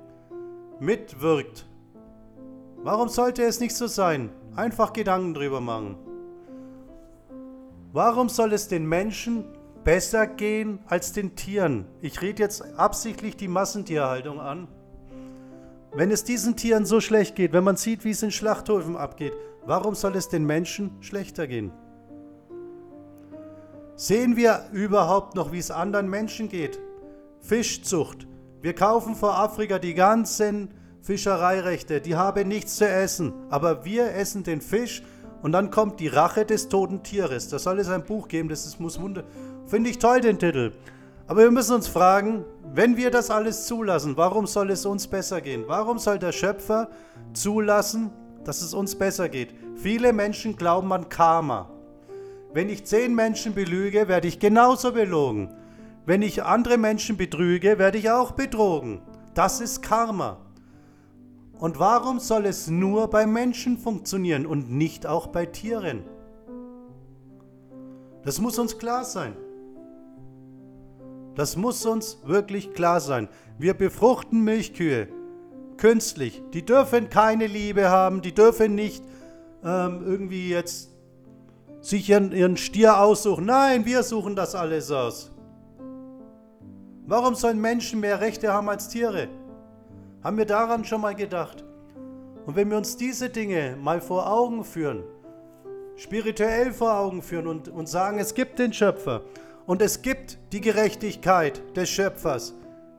mitwirkt. 0.78 1.66
Warum 2.82 3.08
sollte 3.08 3.42
es 3.42 3.60
nicht 3.60 3.74
so 3.74 3.86
sein? 3.86 4.30
Einfach 4.54 4.92
Gedanken 4.92 5.34
drüber 5.34 5.60
machen. 5.60 5.96
Warum 7.92 8.28
soll 8.28 8.52
es 8.52 8.68
den 8.68 8.86
Menschen 8.86 9.44
besser 9.84 10.26
gehen 10.26 10.78
als 10.86 11.12
den 11.12 11.34
Tieren? 11.34 11.86
Ich 12.00 12.22
rede 12.22 12.42
jetzt 12.42 12.62
absichtlich 12.78 13.36
die 13.36 13.48
Massentierhaltung 13.48 14.40
an. 14.40 14.68
Wenn 15.92 16.12
es 16.12 16.22
diesen 16.22 16.56
Tieren 16.56 16.84
so 16.86 17.00
schlecht 17.00 17.34
geht, 17.34 17.52
wenn 17.52 17.64
man 17.64 17.76
sieht, 17.76 18.04
wie 18.04 18.10
es 18.10 18.22
in 18.22 18.30
Schlachthöfen 18.30 18.96
abgeht, 18.96 19.32
warum 19.66 19.94
soll 19.94 20.14
es 20.16 20.28
den 20.28 20.44
Menschen 20.44 20.96
schlechter 21.00 21.46
gehen? 21.48 21.72
Sehen 23.96 24.36
wir 24.36 24.66
überhaupt 24.72 25.34
noch, 25.34 25.52
wie 25.52 25.58
es 25.58 25.70
anderen 25.70 26.08
Menschen 26.08 26.48
geht? 26.48 26.78
Fischzucht. 27.40 28.26
Wir 28.62 28.74
kaufen 28.74 29.14
vor 29.14 29.36
Afrika 29.36 29.78
die 29.78 29.94
ganzen 29.94 30.70
Fischereirechte, 31.02 32.00
die 32.00 32.14
haben 32.14 32.48
nichts 32.48 32.76
zu 32.76 32.86
essen, 32.86 33.32
aber 33.48 33.84
wir 33.84 34.14
essen 34.14 34.44
den 34.44 34.60
Fisch 34.60 35.02
und 35.42 35.52
dann 35.52 35.70
kommt 35.70 35.98
die 35.98 36.08
Rache 36.08 36.44
des 36.44 36.68
toten 36.68 37.02
Tieres. 37.02 37.48
Da 37.48 37.58
soll 37.58 37.78
es 37.80 37.88
ein 37.88 38.04
Buch 38.04 38.28
geben, 38.28 38.48
das 38.48 38.66
ist, 38.66 38.78
muss 38.78 39.00
Wunder. 39.00 39.24
Finde 39.66 39.90
ich 39.90 39.98
toll, 39.98 40.20
den 40.20 40.38
Titel. 40.38 40.72
Aber 41.30 41.42
wir 41.42 41.52
müssen 41.52 41.76
uns 41.76 41.86
fragen, 41.86 42.44
wenn 42.74 42.96
wir 42.96 43.12
das 43.12 43.30
alles 43.30 43.68
zulassen, 43.68 44.16
warum 44.16 44.48
soll 44.48 44.68
es 44.72 44.84
uns 44.84 45.06
besser 45.06 45.40
gehen? 45.40 45.62
Warum 45.68 46.00
soll 46.00 46.18
der 46.18 46.32
Schöpfer 46.32 46.90
zulassen, 47.34 48.10
dass 48.42 48.62
es 48.62 48.74
uns 48.74 48.96
besser 48.96 49.28
geht? 49.28 49.54
Viele 49.76 50.12
Menschen 50.12 50.56
glauben 50.56 50.92
an 50.92 51.08
Karma. 51.08 51.70
Wenn 52.52 52.68
ich 52.68 52.84
zehn 52.84 53.14
Menschen 53.14 53.54
belüge, 53.54 54.08
werde 54.08 54.26
ich 54.26 54.40
genauso 54.40 54.90
belogen. 54.90 55.54
Wenn 56.04 56.22
ich 56.22 56.42
andere 56.42 56.78
Menschen 56.78 57.16
betrüge, 57.16 57.78
werde 57.78 57.98
ich 57.98 58.10
auch 58.10 58.32
betrogen. 58.32 59.00
Das 59.32 59.60
ist 59.60 59.82
Karma. 59.82 60.38
Und 61.60 61.78
warum 61.78 62.18
soll 62.18 62.44
es 62.44 62.66
nur 62.66 63.08
bei 63.08 63.24
Menschen 63.24 63.78
funktionieren 63.78 64.46
und 64.46 64.72
nicht 64.72 65.06
auch 65.06 65.28
bei 65.28 65.46
Tieren? 65.46 66.02
Das 68.24 68.40
muss 68.40 68.58
uns 68.58 68.78
klar 68.78 69.04
sein. 69.04 69.36
Das 71.40 71.56
muss 71.56 71.86
uns 71.86 72.18
wirklich 72.22 72.74
klar 72.74 73.00
sein. 73.00 73.26
Wir 73.56 73.72
befruchten 73.72 74.44
Milchkühe 74.44 75.08
künstlich. 75.78 76.42
Die 76.52 76.66
dürfen 76.66 77.08
keine 77.08 77.46
Liebe 77.46 77.88
haben, 77.88 78.20
die 78.20 78.34
dürfen 78.34 78.74
nicht 78.74 79.02
ähm, 79.64 80.02
irgendwie 80.04 80.50
jetzt 80.50 80.90
sich 81.80 82.10
ihren, 82.10 82.32
ihren 82.32 82.58
Stier 82.58 83.00
aussuchen. 83.00 83.46
Nein, 83.46 83.86
wir 83.86 84.02
suchen 84.02 84.36
das 84.36 84.54
alles 84.54 84.90
aus. 84.90 85.30
Warum 87.06 87.34
sollen 87.34 87.58
Menschen 87.58 88.00
mehr 88.00 88.20
Rechte 88.20 88.52
haben 88.52 88.68
als 88.68 88.90
Tiere? 88.90 89.28
Haben 90.22 90.36
wir 90.36 90.44
daran 90.44 90.84
schon 90.84 91.00
mal 91.00 91.14
gedacht? 91.14 91.64
Und 92.44 92.54
wenn 92.54 92.68
wir 92.68 92.76
uns 92.76 92.98
diese 92.98 93.30
Dinge 93.30 93.78
mal 93.80 94.02
vor 94.02 94.30
Augen 94.30 94.62
führen, 94.62 95.04
spirituell 95.96 96.74
vor 96.74 96.98
Augen 96.98 97.22
führen 97.22 97.46
und, 97.46 97.70
und 97.70 97.88
sagen, 97.88 98.18
es 98.18 98.34
gibt 98.34 98.58
den 98.58 98.74
Schöpfer 98.74 99.22
und 99.66 99.82
es 99.82 100.02
gibt 100.02 100.38
die 100.52 100.60
Gerechtigkeit 100.60 101.62
des 101.76 101.88
Schöpfers, 101.88 102.54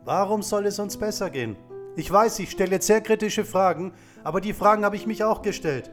warum 0.05 0.41
soll 0.41 0.65
es 0.65 0.79
uns 0.79 0.97
besser 0.97 1.29
gehen? 1.29 1.55
Ich 1.95 2.09
weiß, 2.11 2.39
ich 2.39 2.51
stelle 2.51 2.71
jetzt 2.71 2.87
sehr 2.87 3.01
kritische 3.01 3.43
Fragen, 3.43 3.93
aber 4.23 4.39
die 4.39 4.53
Fragen 4.53 4.85
habe 4.85 4.95
ich 4.95 5.07
mich 5.07 5.23
auch 5.23 5.41
gestellt. 5.41 5.91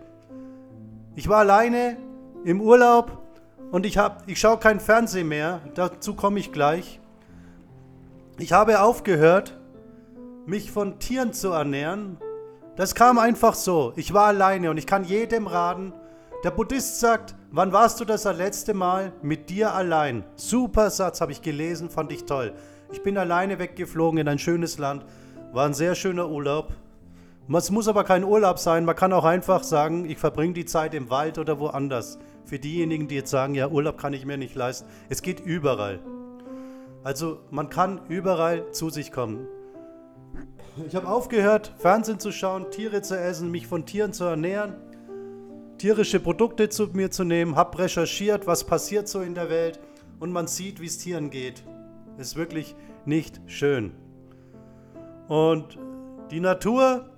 Ich 1.16 1.28
war 1.28 1.38
alleine 1.38 1.96
im 2.44 2.60
Urlaub 2.60 3.22
und 3.72 3.84
ich, 3.84 3.98
ich 4.26 4.38
schaue 4.38 4.58
kein 4.58 4.80
Fernsehen 4.80 5.28
mehr, 5.28 5.60
dazu 5.74 6.14
komme 6.14 6.38
ich 6.38 6.52
gleich. 6.52 7.00
Ich 8.38 8.52
habe 8.52 8.80
aufgehört, 8.80 9.58
mich 10.46 10.70
von 10.70 10.98
Tieren 11.00 11.32
zu 11.32 11.50
ernähren. 11.50 12.18
Das 12.76 12.94
kam 12.94 13.18
einfach 13.18 13.54
so. 13.54 13.92
Ich 13.96 14.14
war 14.14 14.26
alleine 14.26 14.70
und 14.70 14.76
ich 14.76 14.86
kann 14.86 15.02
jedem 15.02 15.48
raten. 15.48 15.92
Der 16.44 16.52
Buddhist 16.52 17.00
sagt, 17.00 17.34
wann 17.50 17.72
warst 17.72 17.98
du 17.98 18.04
das 18.04 18.22
letzte 18.22 18.72
Mal 18.72 19.12
mit 19.22 19.50
dir 19.50 19.74
allein? 19.74 20.22
Super 20.36 20.88
Satz, 20.88 21.20
habe 21.20 21.32
ich 21.32 21.42
gelesen, 21.42 21.90
fand 21.90 22.12
ich 22.12 22.26
toll. 22.26 22.52
Ich 22.92 23.02
bin 23.02 23.18
alleine 23.18 23.58
weggeflogen 23.58 24.20
in 24.20 24.28
ein 24.28 24.38
schönes 24.38 24.78
Land. 24.78 25.04
War 25.52 25.66
ein 25.66 25.74
sehr 25.74 25.96
schöner 25.96 26.28
Urlaub. 26.28 26.72
Es 27.52 27.72
muss 27.72 27.88
aber 27.88 28.04
kein 28.04 28.22
Urlaub 28.22 28.60
sein. 28.60 28.84
Man 28.84 28.94
kann 28.94 29.12
auch 29.12 29.24
einfach 29.24 29.64
sagen, 29.64 30.08
ich 30.08 30.18
verbringe 30.18 30.52
die 30.52 30.64
Zeit 30.64 30.94
im 30.94 31.10
Wald 31.10 31.38
oder 31.38 31.58
woanders. 31.58 32.20
Für 32.44 32.60
diejenigen, 32.60 33.08
die 33.08 33.16
jetzt 33.16 33.30
sagen, 33.30 33.56
ja, 33.56 33.66
Urlaub 33.66 33.98
kann 33.98 34.12
ich 34.12 34.24
mir 34.24 34.36
nicht 34.36 34.54
leisten. 34.54 34.88
Es 35.08 35.22
geht 35.22 35.40
überall. 35.40 35.98
Also 37.02 37.40
man 37.50 37.68
kann 37.68 38.00
überall 38.08 38.70
zu 38.70 38.90
sich 38.90 39.10
kommen. 39.10 39.48
Ich 40.86 40.94
habe 40.94 41.08
aufgehört, 41.08 41.74
Fernsehen 41.78 42.20
zu 42.20 42.30
schauen, 42.30 42.70
Tiere 42.70 43.02
zu 43.02 43.18
essen, 43.18 43.50
mich 43.50 43.66
von 43.66 43.86
Tieren 43.86 44.12
zu 44.12 44.22
ernähren, 44.22 44.76
tierische 45.78 46.20
Produkte 46.20 46.68
zu 46.68 46.88
mir 46.92 47.10
zu 47.10 47.24
nehmen, 47.24 47.56
habe 47.56 47.78
recherchiert, 47.78 48.46
was 48.46 48.64
passiert 48.64 49.08
so 49.08 49.20
in 49.20 49.34
der 49.34 49.48
Welt 49.48 49.80
und 50.20 50.32
man 50.32 50.46
sieht, 50.46 50.80
wie 50.80 50.86
es 50.86 50.98
Tieren 50.98 51.30
geht. 51.30 51.64
Ist 52.18 52.36
wirklich 52.36 52.74
nicht 53.04 53.40
schön. 53.46 53.92
Und 55.28 55.78
die 56.30 56.40
Natur 56.40 57.10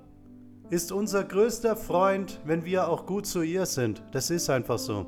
ist 0.68 0.92
unser 0.92 1.24
größter 1.24 1.74
Freund, 1.74 2.40
wenn 2.44 2.64
wir 2.64 2.88
auch 2.88 3.06
gut 3.06 3.26
zu 3.26 3.42
ihr 3.42 3.66
sind. 3.66 4.02
Das 4.12 4.30
ist 4.30 4.50
einfach 4.50 4.78
so. 4.78 5.06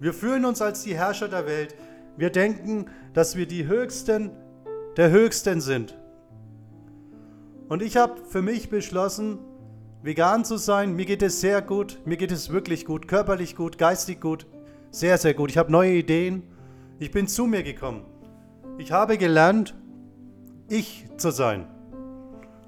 Wir 0.00 0.12
fühlen 0.12 0.44
uns 0.44 0.60
als 0.60 0.82
die 0.82 0.96
Herrscher 0.96 1.28
der 1.28 1.46
Welt. 1.46 1.74
Wir 2.16 2.30
denken, 2.30 2.86
dass 3.14 3.36
wir 3.36 3.46
die 3.46 3.66
Höchsten 3.66 4.30
der 4.96 5.10
Höchsten 5.10 5.60
sind. 5.60 5.96
Und 7.68 7.82
ich 7.82 7.96
habe 7.96 8.20
für 8.26 8.42
mich 8.42 8.68
beschlossen, 8.68 9.38
vegan 10.04 10.44
zu 10.44 10.58
sein. 10.58 10.94
Mir 10.94 11.06
geht 11.06 11.22
es 11.22 11.40
sehr 11.40 11.62
gut. 11.62 11.98
Mir 12.04 12.18
geht 12.18 12.30
es 12.30 12.50
wirklich 12.50 12.84
gut. 12.84 13.08
Körperlich 13.08 13.56
gut, 13.56 13.78
geistig 13.78 14.20
gut. 14.20 14.46
Sehr, 14.90 15.16
sehr 15.16 15.32
gut. 15.32 15.50
Ich 15.50 15.56
habe 15.56 15.72
neue 15.72 15.92
Ideen. 15.92 16.42
Ich 16.98 17.10
bin 17.10 17.26
zu 17.26 17.46
mir 17.46 17.62
gekommen. 17.62 18.04
Ich 18.76 18.92
habe 18.92 19.16
gelernt, 19.16 19.74
ich 20.68 21.06
zu 21.16 21.30
sein. 21.30 21.66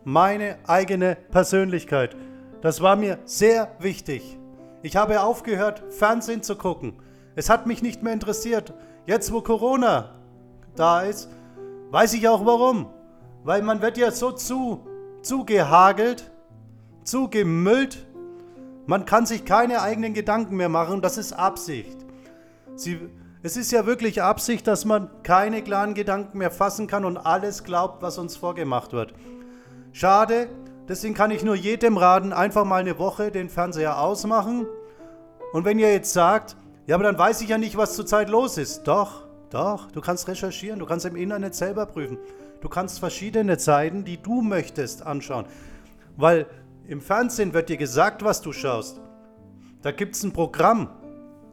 Meine 0.02 0.56
eigene 0.66 1.14
Persönlichkeit. 1.30 2.16
Das 2.62 2.80
war 2.80 2.96
mir 2.96 3.18
sehr 3.26 3.70
wichtig. 3.80 4.38
Ich 4.82 4.96
habe 4.96 5.20
aufgehört, 5.20 5.82
Fernsehen 5.90 6.42
zu 6.42 6.56
gucken. 6.56 6.94
Es 7.34 7.50
hat 7.50 7.66
mich 7.66 7.82
nicht 7.82 8.02
mehr 8.02 8.14
interessiert. 8.14 8.72
Jetzt, 9.04 9.30
wo 9.30 9.42
Corona 9.42 10.14
da 10.74 11.02
ist, 11.02 11.28
weiß 11.90 12.14
ich 12.14 12.28
auch 12.28 12.46
warum. 12.46 12.86
Weil 13.44 13.60
man 13.60 13.82
wird 13.82 13.98
ja 13.98 14.10
so 14.10 14.32
zu, 14.32 14.86
zugehagelt, 15.20 16.30
zugemüllt. 17.06 18.06
Man 18.86 19.04
kann 19.04 19.26
sich 19.26 19.44
keine 19.44 19.82
eigenen 19.82 20.14
Gedanken 20.14 20.56
mehr 20.56 20.68
machen. 20.68 21.00
Das 21.00 21.18
ist 21.18 21.32
Absicht. 21.32 21.96
Sie, 22.74 23.00
es 23.42 23.56
ist 23.56 23.72
ja 23.72 23.86
wirklich 23.86 24.22
Absicht, 24.22 24.66
dass 24.66 24.84
man 24.84 25.10
keine 25.22 25.62
klaren 25.62 25.94
Gedanken 25.94 26.38
mehr 26.38 26.50
fassen 26.50 26.86
kann 26.86 27.04
und 27.04 27.16
alles 27.16 27.64
glaubt, 27.64 28.02
was 28.02 28.18
uns 28.18 28.36
vorgemacht 28.36 28.92
wird. 28.92 29.14
Schade, 29.92 30.48
deswegen 30.88 31.14
kann 31.14 31.30
ich 31.30 31.42
nur 31.42 31.54
jedem 31.54 31.96
raten, 31.96 32.32
einfach 32.32 32.64
mal 32.64 32.80
eine 32.80 32.98
Woche 32.98 33.30
den 33.30 33.48
Fernseher 33.48 33.98
ausmachen 33.98 34.66
Und 35.52 35.64
wenn 35.64 35.78
ihr 35.78 35.92
jetzt 35.92 36.12
sagt, 36.12 36.56
ja, 36.86 36.94
aber 36.94 37.04
dann 37.04 37.18
weiß 37.18 37.40
ich 37.40 37.48
ja 37.48 37.58
nicht, 37.58 37.76
was 37.76 37.94
zurzeit 37.94 38.28
los 38.28 38.58
ist. 38.58 38.84
Doch, 38.84 39.26
doch, 39.50 39.90
du 39.90 40.00
kannst 40.00 40.28
recherchieren, 40.28 40.78
du 40.78 40.86
kannst 40.86 41.06
im 41.06 41.16
Internet 41.16 41.54
selber 41.54 41.86
prüfen. 41.86 42.18
Du 42.60 42.68
kannst 42.68 42.98
verschiedene 42.98 43.58
Zeiten, 43.58 44.04
die 44.04 44.20
du 44.20 44.42
möchtest, 44.42 45.06
anschauen. 45.06 45.46
Weil 46.16 46.46
im 46.88 47.00
Fernsehen 47.00 47.52
wird 47.52 47.68
dir 47.68 47.76
gesagt, 47.76 48.24
was 48.24 48.40
du 48.40 48.52
schaust. 48.52 49.00
Da 49.82 49.90
gibt 49.90 50.14
es 50.14 50.22
ein 50.22 50.32
Programm, 50.32 50.88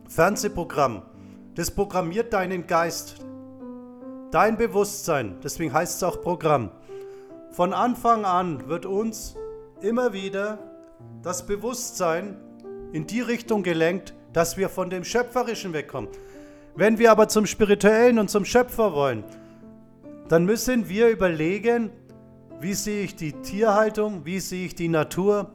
Fernsehprogramm. 0.08 1.04
Das 1.56 1.72
programmiert 1.72 2.34
deinen 2.34 2.68
Geist, 2.68 3.18
dein 4.32 4.58
Bewusstsein. 4.58 5.36
Deswegen 5.44 5.74
heißt 5.74 5.98
es 5.98 6.04
auch 6.04 6.22
Programm. 6.22 6.72
Von 7.52 7.74
Anfang 7.74 8.25
an 8.25 8.68
wird 8.68 8.86
uns 8.86 9.36
immer 9.82 10.13
wieder 10.13 10.60
das 11.22 11.46
Bewusstsein 11.46 12.38
in 12.92 13.06
die 13.08 13.22
Richtung 13.22 13.63
gelenkt, 13.63 14.13
dass 14.34 14.58
wir 14.58 14.70
von 14.70 14.90
dem 14.90 15.04
Schöpferischen 15.04 15.74
wegkommen. 15.74 16.10
Wenn 16.75 16.98
wir 16.98 17.12
aber 17.12 17.28
zum 17.28 17.46
Spirituellen 17.46 18.18
und 18.18 18.30
zum 18.30 18.46
Schöpfer 18.46 18.94
wollen, 18.94 19.24
dann 20.28 20.46
müssen 20.46 20.90
wir 20.90 21.10
überlegen, 21.10 21.92
wie 22.63 22.74
sehe 22.74 23.03
ich 23.03 23.17
die 23.17 23.34
Tierhaltung, 23.34 24.24
wie 24.24 24.39
sehe 24.39 24.65
ich 24.65 24.74
die 24.74 24.88
Natur, 24.88 25.51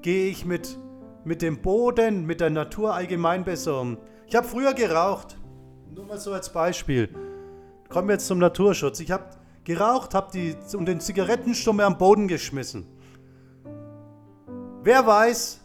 gehe 0.00 0.30
ich 0.30 0.44
mit, 0.44 0.78
mit 1.24 1.42
dem 1.42 1.60
Boden, 1.60 2.24
mit 2.24 2.40
der 2.40 2.50
Natur 2.50 2.94
allgemein 2.94 3.42
besser 3.42 3.80
um. 3.80 3.98
Ich 4.28 4.36
habe 4.36 4.46
früher 4.46 4.72
geraucht, 4.72 5.36
nur 5.92 6.06
mal 6.06 6.18
so 6.18 6.32
als 6.32 6.52
Beispiel. 6.52 7.08
Kommen 7.88 8.06
wir 8.06 8.12
jetzt 8.12 8.28
zum 8.28 8.38
Naturschutz. 8.38 9.00
Ich 9.00 9.10
habe 9.10 9.24
geraucht, 9.64 10.14
habe 10.14 10.38
und 10.76 10.86
den 10.86 11.00
Zigarettenstummel 11.00 11.84
am 11.84 11.98
Boden 11.98 12.28
geschmissen. 12.28 12.86
Wer 14.84 15.04
weiß, 15.04 15.60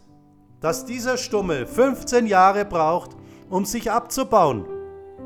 dass 0.60 0.84
dieser 0.84 1.16
Stummel 1.16 1.66
15 1.66 2.26
Jahre 2.26 2.64
braucht, 2.64 3.16
um 3.48 3.64
sich 3.64 3.92
abzubauen? 3.92 4.66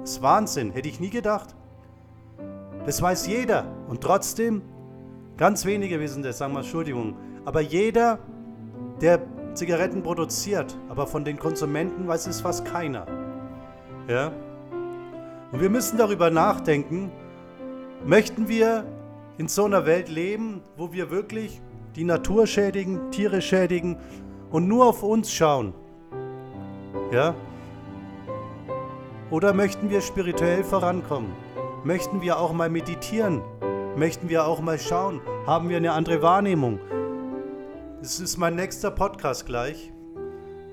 Das 0.03 0.13
ist 0.13 0.23
Wahnsinn, 0.23 0.71
hätte 0.71 0.91
ich 0.91 1.01
nie 1.01 1.11
gedacht. 1.11 1.57
Das 2.85 3.01
weiß 3.01 3.27
jeder. 3.27 3.65
Und 3.89 4.03
trotzdem, 4.03 4.61
ganz 5.37 5.65
wenige 5.65 6.01
wissen 6.01 6.23
das, 6.23 6.39
sagen 6.39 6.53
wir 6.53 6.61
Entschuldigung. 6.61 7.17
Aber 7.45 7.61
jeder, 7.61 8.19
der 9.01 9.21
Zigaretten 9.55 10.03
produziert, 10.03 10.77
aber 10.89 11.07
von 11.07 11.25
den 11.25 11.39
Konsumenten 11.39 12.09
weiß 12.09 12.27
es 12.27 12.41
fast 12.41 12.65
keiner. 12.65 13.07
Ja? 14.09 14.33
Und 15.53 15.61
wir 15.61 15.71
müssen 15.71 15.99
darüber 15.99 16.31
nachdenken, 16.31 17.11
möchten 18.05 18.49
wir 18.49 18.85
in 19.39 19.49
so 19.49 19.65
einer 19.65 19.87
Welt 19.87 20.09
leben, 20.09 20.63
wo 20.77 20.93
wir 20.93 21.11
wirklich 21.11 21.61
die 21.97 22.05
Natur 22.05 22.47
schädigen, 22.47 23.11
Tiere 23.11 23.43
schädigen 23.43 23.99
und 24.51 24.69
nur 24.69 24.87
auf 24.87 25.03
uns 25.03 25.33
schauen? 25.33 25.75
Ja? 27.11 27.35
Oder 29.31 29.53
möchten 29.53 29.91
wir 29.91 30.01
spirituell 30.01 30.65
vorankommen? 30.65 31.33
Möchten 31.85 32.21
wir 32.21 32.39
auch 32.39 32.53
mal 32.53 32.71
meditieren? 32.71 33.43
Möchten 33.97 34.31
wir 34.31 34.47
auch 34.47 34.63
mal 34.63 34.79
schauen? 34.79 35.21
Haben 35.47 35.69
wir 35.69 35.77
eine 35.77 35.93
andere 35.93 36.23
Wahrnehmung? 36.23 36.81
Das 38.01 38.21
ist 38.21 38.39
mein 38.39 38.57
nächster 38.57 38.91
Podcast 38.91 39.45
gleich. 39.45 39.93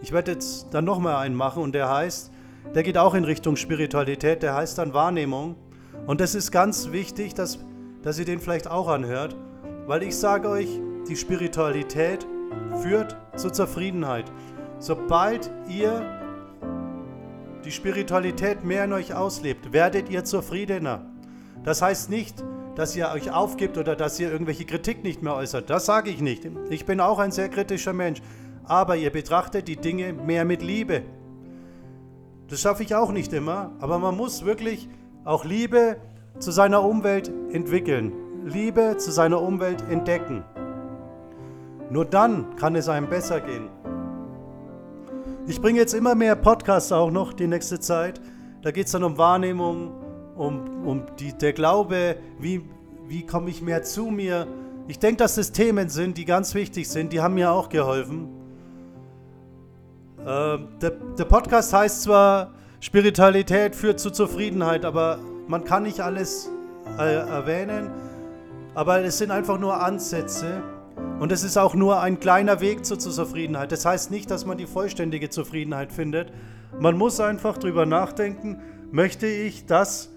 Ich 0.02 0.14
werde 0.14 0.32
jetzt 0.32 0.68
dann 0.72 0.86
nochmal 0.86 1.18
einen 1.18 1.36
machen 1.36 1.62
und 1.62 1.76
der 1.76 1.90
heißt, 1.90 2.32
der 2.74 2.82
geht 2.82 2.98
auch 2.98 3.14
in 3.16 3.26
Richtung 3.26 3.58
Spiritualität, 3.58 4.42
der 4.42 4.56
heißt 4.56 4.78
dann 4.78 4.94
Wahrnehmung. 4.94 5.58
Und 6.08 6.22
das 6.22 6.34
ist 6.34 6.52
ganz 6.52 6.94
wichtig, 6.94 7.34
dass, 7.34 7.60
dass 8.04 8.18
ihr 8.20 8.26
den 8.26 8.40
vielleicht 8.40 8.70
auch 8.70 8.88
anhört, 8.88 9.36
weil 9.86 10.02
ich 10.04 10.16
sage 10.16 10.48
euch, 10.48 10.80
die 11.10 11.18
Spiritualität 11.18 12.26
führt 12.82 13.18
zur 13.36 13.52
Zufriedenheit. 13.52 14.32
Sobald 14.80 15.52
ihr 15.68 16.02
die 17.66 17.72
Spiritualität 17.72 18.64
mehr 18.64 18.86
in 18.86 18.94
euch 18.94 19.14
auslebt, 19.14 19.74
werdet 19.74 20.10
ihr 20.10 20.24
zufriedener. 20.24 21.06
Das 21.66 21.82
heißt 21.82 22.10
nicht, 22.10 22.46
dass 22.80 22.96
ihr 22.96 23.10
euch 23.10 23.30
aufgibt 23.30 23.78
oder 23.78 23.98
dass 23.98 24.18
ihr 24.22 24.32
irgendwelche 24.32 24.64
Kritik 24.64 25.04
nicht 25.04 25.22
mehr 25.22 25.36
äußert. 25.36 25.70
Das 25.70 25.86
sage 25.86 26.10
ich 26.10 26.22
nicht. 26.22 26.48
Ich 26.70 26.86
bin 26.86 27.02
auch 27.02 27.20
ein 27.20 27.34
sehr 27.34 27.50
kritischer 27.50 27.92
Mensch. 27.92 28.22
Aber 28.64 28.96
ihr 28.96 29.10
betrachtet 29.10 29.68
die 29.68 29.76
Dinge 29.76 30.14
mehr 30.14 30.46
mit 30.46 30.62
Liebe. 30.62 31.02
Das 32.48 32.62
schaffe 32.62 32.84
ich 32.84 32.96
auch 32.96 33.12
nicht 33.12 33.34
immer, 33.34 33.74
aber 33.82 34.00
man 34.00 34.16
muss 34.16 34.46
wirklich 34.46 34.88
auch 35.26 35.44
Liebe 35.44 35.98
zu 36.40 36.52
seiner 36.52 36.82
Umwelt 36.82 37.30
entwickeln. 37.52 38.14
Liebe 38.46 38.96
zu 38.96 39.12
seiner 39.12 39.42
Umwelt 39.42 39.84
entdecken. 39.90 40.46
Nur 41.90 42.06
dann 42.06 42.56
kann 42.56 42.78
es 42.78 42.88
einem 42.88 43.10
besser 43.10 43.42
gehen. 43.42 43.68
Ich 45.48 45.60
bringe 45.60 45.80
jetzt 45.80 45.94
immer 45.94 46.16
mehr 46.16 46.38
Podcasts 46.38 46.94
auch 46.94 47.12
noch 47.12 47.34
die 47.34 47.48
nächste 47.48 47.82
Zeit. 47.82 48.22
Da 48.62 48.72
geht 48.72 48.86
es 48.86 48.94
dann 48.94 49.04
um 49.04 49.18
Wahrnehmung, 49.18 49.92
um, 50.40 50.88
um 50.88 51.04
die, 51.20 51.34
der 51.34 51.52
Glaube, 51.52 52.16
wie, 52.40 52.62
wie 53.08 53.26
komme 53.26 53.50
ich 53.50 53.62
mehr 53.62 53.84
zu 53.84 54.06
mir. 54.06 54.48
Ich 54.88 54.98
denke, 54.98 55.18
dass 55.18 55.36
das 55.36 55.52
Themen 55.52 55.90
sind, 55.90 56.18
die 56.18 56.24
ganz 56.24 56.56
wichtig 56.56 56.88
sind. 56.90 57.12
Die 57.12 57.20
haben 57.20 57.34
mir 57.34 57.52
auch 57.52 57.68
geholfen. 57.68 58.30
Äh, 60.20 60.58
der, 60.82 60.92
der 61.18 61.26
Podcast 61.26 61.74
heißt 61.74 62.04
zwar, 62.04 62.54
Spiritualität 62.80 63.76
führt 63.76 64.00
zu 64.00 64.12
Zufriedenheit, 64.12 64.86
aber 64.86 65.20
man 65.48 65.66
kann 65.66 65.84
nicht 65.84 66.00
alles 66.00 66.50
äh, 66.98 67.16
erwähnen. 67.16 67.92
Aber 68.76 69.02
es 69.02 69.18
sind 69.18 69.32
einfach 69.32 69.60
nur 69.60 69.82
Ansätze. 69.82 70.64
Und 71.20 71.34
es 71.34 71.44
ist 71.44 71.58
auch 71.58 71.76
nur 71.76 72.00
ein 72.00 72.18
kleiner 72.22 72.62
Weg 72.62 72.86
zur 72.86 72.98
Zufriedenheit. 72.98 73.74
Das 73.74 73.86
heißt 73.86 74.10
nicht, 74.10 74.32
dass 74.32 74.46
man 74.46 74.58
die 74.58 74.68
vollständige 74.68 75.30
Zufriedenheit 75.30 75.92
findet. 75.92 76.32
Man 76.80 76.98
muss 76.98 77.20
einfach 77.20 77.58
drüber 77.58 77.86
nachdenken, 77.86 78.62
möchte 78.92 79.28
ich 79.28 79.66
das 79.66 80.10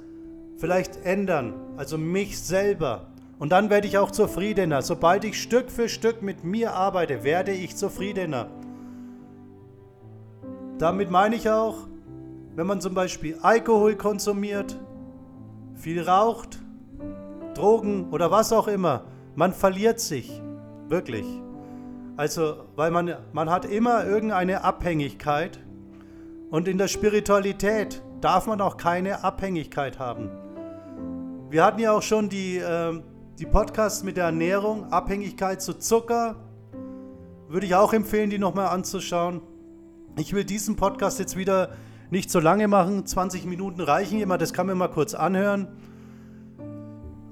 vielleicht 0.63 1.05
ändern, 1.05 1.55
also 1.77 1.99
mich 1.99 2.41
selber. 2.41 3.09
Und 3.41 3.51
dann 3.51 3.69
werde 3.69 3.89
ich 3.89 3.99
auch 3.99 4.13
zufriedener. 4.13 4.81
Sobald 4.81 5.25
ich 5.25 5.43
Stück 5.43 5.73
für 5.73 5.89
Stück 5.89 6.23
mit 6.23 6.45
mir 6.45 6.73
arbeite, 6.73 7.25
werde 7.25 7.51
ich 7.51 7.75
zufriedener. 7.75 8.47
Damit 10.79 11.11
meine 11.11 11.35
ich 11.35 11.51
auch, 11.51 11.89
wenn 12.55 12.69
man 12.69 12.81
zum 12.81 12.95
Beispiel 12.95 13.37
Alkohol 13.43 13.97
konsumiert, 13.97 14.79
viel 15.75 16.01
raucht, 16.01 16.61
Drogen 17.55 18.11
oder 18.13 18.31
was 18.31 18.53
auch 18.53 18.69
immer, 18.69 19.07
man 19.35 19.53
verliert 19.53 19.99
sich. 19.99 20.41
Wirklich. 20.87 21.27
Also, 22.17 22.67
weil 22.77 22.93
man, 22.93 23.17
man 23.33 23.51
hat 23.51 23.65
immer 23.65 24.07
irgendeine 24.07 24.63
Abhängigkeit 24.63 25.59
und 26.51 26.69
in 26.69 26.79
der 26.79 26.87
Spiritualität 26.87 28.01
darf 28.21 28.47
man 28.47 28.61
auch 28.61 28.77
keine 28.77 29.25
Abhängigkeit 29.25 29.99
haben. 29.99 30.31
Wir 31.53 31.63
hatten 31.67 31.81
ja 31.81 31.93
auch 31.93 32.01
schon 32.01 32.31
die, 32.31 32.57
äh, 32.57 32.99
die 33.39 33.45
Podcasts 33.45 34.03
mit 34.03 34.17
der 34.17 34.25
Ernährung, 34.25 34.91
Abhängigkeit 34.91 35.61
zu 35.61 35.75
Zucker. 35.75 36.37
Würde 37.47 37.67
ich 37.67 37.75
auch 37.75 37.93
empfehlen, 37.93 38.31
die 38.31 38.39
nochmal 38.39 38.69
anzuschauen. 38.69 39.43
Ich 40.17 40.33
will 40.33 40.45
diesen 40.45 40.77
Podcast 40.77 41.19
jetzt 41.19 41.37
wieder 41.37 41.75
nicht 42.11 42.31
so 42.31 42.41
lange 42.41 42.69
machen. 42.69 43.05
20 43.05 43.45
Minuten 43.45 43.83
reichen 43.83 44.19
immer, 44.19 44.39
das 44.39 44.55
kann 44.55 44.67
man 44.67 44.79
mal 44.79 44.89
kurz 44.89 45.13
anhören. 45.13 45.69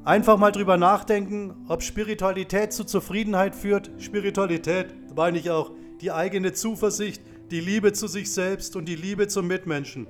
Einfach 0.04 0.37
mal 0.37 0.52
drüber 0.52 0.76
nachdenken, 0.76 1.54
ob 1.66 1.83
Spiritualität 1.83 2.74
zu 2.74 2.85
Zufriedenheit 2.85 3.54
führt. 3.54 3.90
Spiritualität 3.96 4.94
meine 5.16 5.38
ich 5.38 5.50
auch 5.50 5.70
die 6.02 6.12
eigene 6.12 6.52
Zuversicht, 6.52 7.22
die 7.50 7.61
Liebe 7.61 7.94
zu 7.94 8.06
sich 8.06 8.30
selbst 8.30 8.76
und 8.76 8.85
die 8.85 8.96
Liebe 8.96 9.28
zum 9.28 9.46
Mitmenschen. 9.46 10.06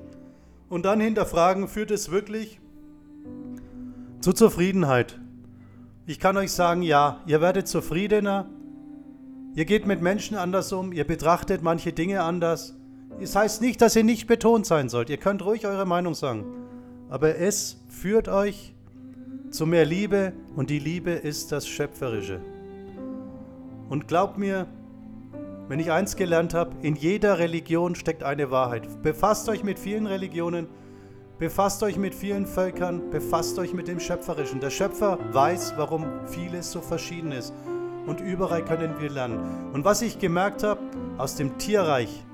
Und 0.68 0.84
dann 0.84 0.98
hinterfragen, 0.98 1.68
führt 1.68 1.92
es 1.92 2.10
wirklich 2.10 2.60
zu 4.20 4.32
Zufriedenheit? 4.32 5.18
Ich 6.06 6.20
kann 6.20 6.36
euch 6.36 6.52
sagen, 6.52 6.82
ja, 6.82 7.20
ihr 7.26 7.40
werdet 7.40 7.68
zufriedener, 7.68 8.46
ihr 9.54 9.64
geht 9.64 9.86
mit 9.86 10.02
Menschen 10.02 10.36
anders 10.36 10.72
um, 10.72 10.92
ihr 10.92 11.06
betrachtet 11.06 11.62
manche 11.62 11.92
Dinge 11.92 12.22
anders. 12.22 12.76
Es 13.20 13.34
heißt 13.34 13.62
nicht, 13.62 13.80
dass 13.80 13.96
ihr 13.96 14.04
nicht 14.04 14.26
betont 14.26 14.66
sein 14.66 14.88
sollt, 14.88 15.10
ihr 15.10 15.16
könnt 15.16 15.44
ruhig 15.44 15.66
eure 15.66 15.86
Meinung 15.86 16.14
sagen, 16.14 16.44
aber 17.08 17.36
es 17.36 17.80
führt 17.88 18.28
euch 18.28 18.74
zu 19.50 19.66
mehr 19.66 19.84
Liebe 19.84 20.32
und 20.54 20.70
die 20.70 20.78
Liebe 20.78 21.10
ist 21.10 21.50
das 21.50 21.66
Schöpferische. 21.66 22.40
Und 23.88 24.06
glaubt 24.06 24.38
mir, 24.38 24.66
wenn 25.68 25.80
ich 25.80 25.90
eins 25.90 26.16
gelernt 26.16 26.52
habe, 26.54 26.72
in 26.82 26.94
jeder 26.94 27.38
Religion 27.38 27.94
steckt 27.94 28.22
eine 28.22 28.50
Wahrheit. 28.50 29.02
Befasst 29.02 29.48
euch 29.48 29.64
mit 29.64 29.78
vielen 29.78 30.06
Religionen, 30.06 30.66
befasst 31.40 31.82
euch 31.82 31.96
mit 31.96 32.14
vielen 32.14 32.44
Völkern, 32.46 33.08
befasst 33.08 33.58
euch 33.58 33.72
mit 33.72 33.88
dem 33.88 33.98
Schöpferischen. 33.98 34.60
Der 34.60 34.68
Schöpfer 34.68 35.18
weiß, 35.32 35.72
warum 35.78 36.04
vieles 36.26 36.70
so 36.70 36.82
verschieden 36.82 37.32
ist. 37.32 37.54
Und 38.06 38.20
überall 38.20 38.62
können 38.62 39.00
wir 39.00 39.08
lernen. 39.08 39.72
Und 39.72 39.86
was 39.86 40.02
ich 40.02 40.18
gemerkt 40.18 40.62
habe, 40.62 40.82
aus 41.16 41.36
dem 41.36 41.56
Tierreich 41.56 42.24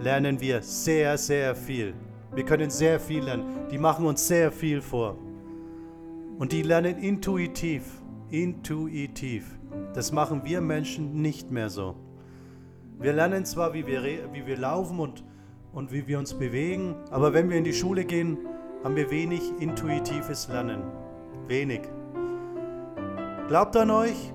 lernen 0.00 0.40
wir 0.40 0.62
sehr, 0.62 1.16
sehr 1.16 1.54
viel. 1.54 1.94
Wir 2.34 2.44
können 2.44 2.68
sehr 2.68 2.98
viel 2.98 3.22
lernen. 3.22 3.68
Die 3.70 3.78
machen 3.78 4.04
uns 4.04 4.26
sehr 4.26 4.50
viel 4.50 4.82
vor. 4.82 5.16
Und 6.36 6.50
die 6.50 6.62
lernen 6.62 6.98
intuitiv, 6.98 7.84
intuitiv. 8.30 9.46
Das 9.94 10.10
machen 10.10 10.42
wir 10.44 10.60
Menschen 10.60 11.22
nicht 11.22 11.52
mehr 11.52 11.70
so. 11.70 11.94
Wir 12.98 13.12
lernen 13.12 13.44
zwar, 13.44 13.74
wie 13.74 13.86
wir, 13.86 14.02
wie 14.32 14.44
wir 14.44 14.56
laufen 14.56 14.98
und, 14.98 15.22
und 15.72 15.92
wie 15.92 16.08
wir 16.08 16.18
uns 16.18 16.34
bewegen. 16.34 16.96
Aber 17.12 17.32
wenn 17.32 17.48
wir 17.48 17.58
in 17.58 17.64
die 17.64 17.72
Schule 17.72 18.04
gehen, 18.04 18.38
haben 18.84 18.96
wir 18.96 19.10
wenig 19.10 19.42
intuitives 19.60 20.48
Lernen. 20.48 20.82
Wenig. 21.46 21.82
Glaubt 23.48 23.76
an 23.76 23.90
euch. 23.90 24.32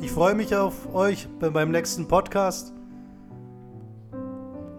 Ich 0.00 0.10
freue 0.10 0.34
mich 0.34 0.54
auf 0.54 0.94
euch 0.94 1.28
beim 1.38 1.70
nächsten 1.70 2.08
Podcast. 2.08 2.72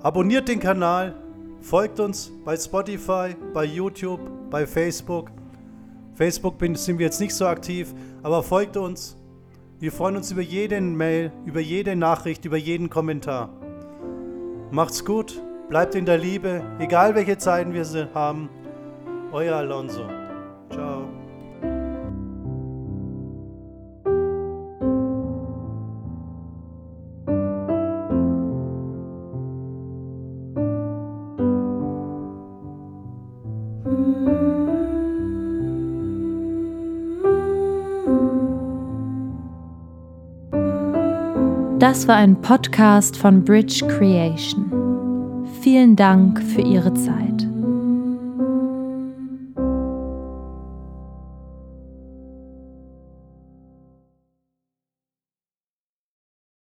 Abonniert 0.04 0.48
den 0.48 0.60
Kanal, 0.60 1.15
folgt 1.62 2.00
uns 2.00 2.32
bei 2.44 2.56
Spotify, 2.56 3.36
bei 3.54 3.65
YouTube, 3.65 4.20
bei 4.52 4.68
Facebook. 4.68 5.32
Facebook 6.13 6.56
sind 6.76 7.00
wir 7.00 7.08
jetzt 7.08 7.20
nicht 7.20 7.34
so 7.34 7.48
aktiv, 7.48 7.94
aber 8.22 8.44
folgt 8.44 8.78
uns. 8.78 9.18
Wir 9.80 9.91
freuen 9.91 10.15
uns 10.15 10.32
über 10.32 10.41
jeden 10.41 10.96
Mail, 10.96 11.32
über 11.46 11.60
jede 11.60 11.96
Nachricht, 11.96 12.46
über 12.46 12.58
jeden 12.58 12.89
Kommentar. 12.89 13.50
Macht's 14.72 15.04
gut, 15.04 15.41
bleibt 15.69 15.95
in 15.95 16.06
der 16.06 16.17
Liebe, 16.17 16.62
egal 16.80 17.15
welche 17.15 17.38
Zeiten 17.38 17.73
wir 17.73 17.86
haben. 18.13 18.49
Euer 19.32 19.56
Alonso. 19.56 20.08
Ciao. 20.71 21.08
Das 41.80 42.08
war 42.08 42.15
ein 42.15 42.41
Podcast 42.41 43.15
von 43.15 43.43
Bridge 43.43 43.86
Creation. 43.88 44.64
Vielen 45.65 45.95
Dank 45.95 46.43
für 46.43 46.62
Ihre 46.62 46.93
Zeit. 46.93 47.45